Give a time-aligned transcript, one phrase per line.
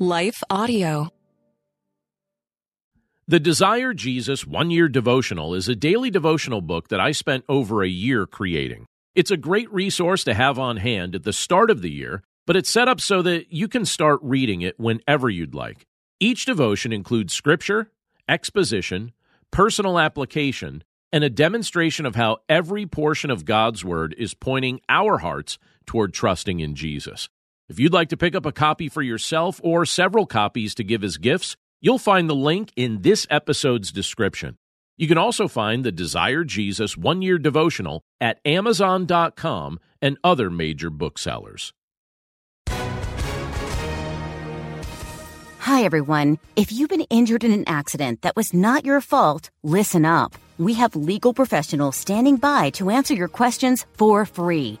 [0.00, 1.08] Life Audio.
[3.26, 7.82] The Desire Jesus One Year Devotional is a daily devotional book that I spent over
[7.82, 8.86] a year creating.
[9.16, 12.54] It's a great resource to have on hand at the start of the year, but
[12.54, 15.84] it's set up so that you can start reading it whenever you'd like.
[16.20, 17.90] Each devotion includes scripture,
[18.28, 19.10] exposition,
[19.50, 25.18] personal application, and a demonstration of how every portion of God's Word is pointing our
[25.18, 27.28] hearts toward trusting in Jesus.
[27.68, 31.04] If you'd like to pick up a copy for yourself or several copies to give
[31.04, 34.56] as gifts, you'll find the link in this episode's description.
[34.96, 40.88] You can also find the Desire Jesus one year devotional at Amazon.com and other major
[40.88, 41.74] booksellers.
[45.58, 46.38] Hi, everyone.
[46.56, 50.32] If you've been injured in an accident that was not your fault, listen up.
[50.56, 54.80] We have legal professionals standing by to answer your questions for free.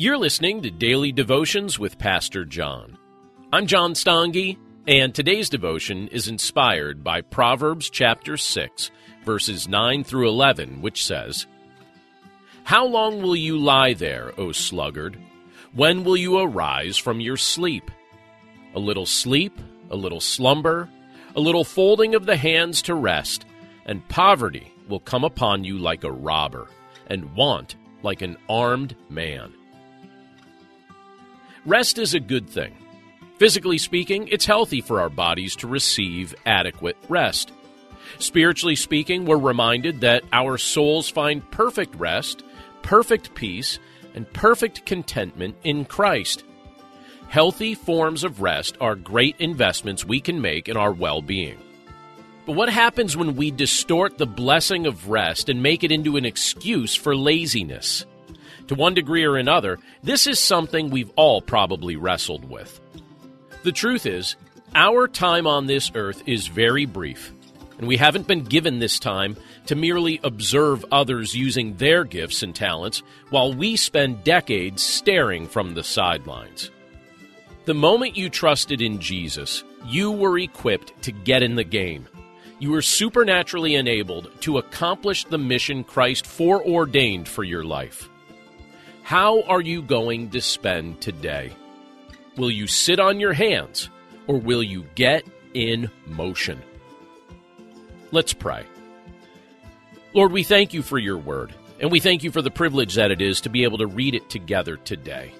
[0.00, 2.96] You're listening to Daily Devotions with Pastor John.
[3.52, 8.92] I'm John Stange and today's devotion is inspired by Proverbs chapter 6,
[9.24, 11.48] verses 9 through 11, which says,
[12.62, 15.18] How long will you lie there, O sluggard?
[15.74, 17.90] When will you arise from your sleep?
[18.76, 19.58] A little sleep,
[19.90, 20.88] a little slumber,
[21.34, 23.46] a little folding of the hands to rest,
[23.84, 26.68] and poverty will come upon you like a robber,
[27.08, 27.74] and want
[28.04, 29.52] like an armed man.
[31.66, 32.76] Rest is a good thing.
[33.38, 37.52] Physically speaking, it's healthy for our bodies to receive adequate rest.
[38.18, 42.42] Spiritually speaking, we're reminded that our souls find perfect rest,
[42.82, 43.78] perfect peace,
[44.14, 46.44] and perfect contentment in Christ.
[47.28, 51.58] Healthy forms of rest are great investments we can make in our well being.
[52.46, 56.24] But what happens when we distort the blessing of rest and make it into an
[56.24, 58.06] excuse for laziness?
[58.68, 62.80] To one degree or another, this is something we've all probably wrestled with.
[63.62, 64.36] The truth is,
[64.74, 67.32] our time on this earth is very brief,
[67.78, 69.36] and we haven't been given this time
[69.66, 75.74] to merely observe others using their gifts and talents while we spend decades staring from
[75.74, 76.70] the sidelines.
[77.64, 82.08] The moment you trusted in Jesus, you were equipped to get in the game.
[82.58, 88.08] You were supernaturally enabled to accomplish the mission Christ foreordained for your life.
[89.08, 91.50] How are you going to spend today?
[92.36, 93.88] Will you sit on your hands
[94.26, 95.24] or will you get
[95.54, 96.60] in motion?
[98.12, 98.66] Let's pray.
[100.12, 103.10] Lord, we thank you for your word, and we thank you for the privilege that
[103.10, 105.32] it is to be able to read it together today.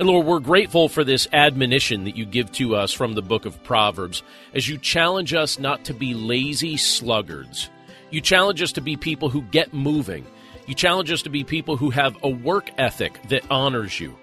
[0.00, 3.46] And Lord, we're grateful for this admonition that you give to us from the book
[3.46, 7.70] of Proverbs as you challenge us not to be lazy sluggards.
[8.10, 10.26] You challenge us to be people who get moving.
[10.66, 14.16] You challenge us to be people who have a work ethic that honors you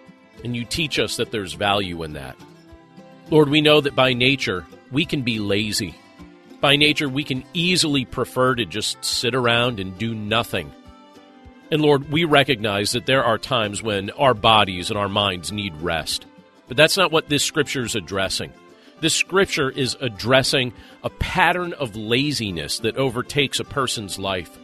[0.44, 2.36] and you teach us that there's value in that.
[3.30, 5.96] Lord, we know that by nature we can be lazy.
[6.60, 10.72] By nature, we can easily prefer to just sit around and do nothing.
[11.72, 15.76] And Lord, we recognize that there are times when our bodies and our minds need
[15.78, 16.26] rest.
[16.68, 18.52] But that's not what this scripture is addressing.
[19.02, 20.74] This scripture is addressing
[21.04, 24.58] a pattern of laziness that overtakes a person's life.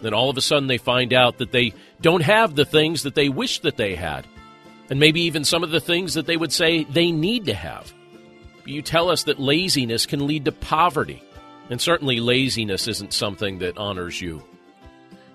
[0.00, 3.14] Then all of a sudden they find out that they don't have the things that
[3.14, 4.26] they wish that they had
[4.90, 7.92] and maybe even some of the things that they would say they need to have.
[8.64, 11.22] You tell us that laziness can lead to poverty,
[11.70, 14.42] and certainly laziness isn't something that honors you.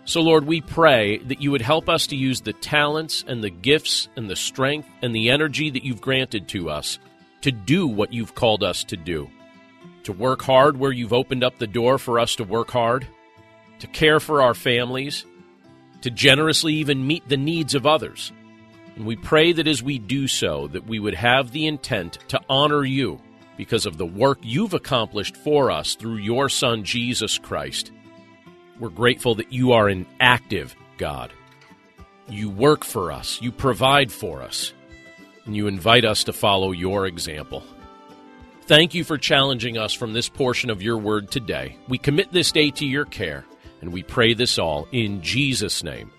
[0.05, 3.49] So, Lord, we pray that you would help us to use the talents and the
[3.49, 6.99] gifts and the strength and the energy that you've granted to us
[7.41, 9.29] to do what you've called us to do.
[10.03, 13.07] To work hard where you've opened up the door for us to work hard,
[13.83, 15.25] to care for our families,
[16.01, 18.33] to generously even meet the needs of others
[18.95, 22.39] and we pray that as we do so, that we would have the intent to
[22.47, 23.19] honor you
[23.57, 27.91] because of the work you've accomplished for us through your Son, Jesus Christ.
[28.79, 31.33] We're grateful that you are an active God.
[32.27, 34.73] You work for us, you provide for us.
[35.45, 37.63] and you invite us to follow your example.
[38.61, 41.77] Thank you for challenging us from this portion of your word today.
[41.89, 43.43] We commit this day to your care,
[43.83, 46.09] and we pray this all in Jesus' name.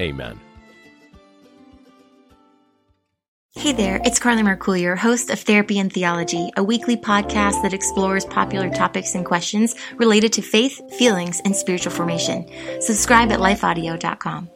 [0.00, 0.40] Amen.
[3.54, 8.24] Hey there, it's Carly Mercourier, host of Therapy and Theology, a weekly podcast that explores
[8.24, 12.46] popular topics and questions related to faith, feelings, and spiritual formation.
[12.80, 14.50] Subscribe at lifeaudio.com.